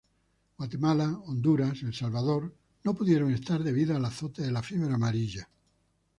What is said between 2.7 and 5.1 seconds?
no pudieron estar debido al azote de la fiebre